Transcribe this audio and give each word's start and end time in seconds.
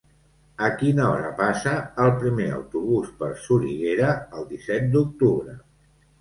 A 0.67 0.67
quina 0.77 1.03
hora 1.09 1.27
passa 1.41 1.73
el 2.05 2.09
primer 2.23 2.47
autobús 2.55 3.11
per 3.21 3.29
Soriguera 3.45 4.11
el 4.41 4.49
disset 4.55 4.91
d'octubre? 4.97 5.55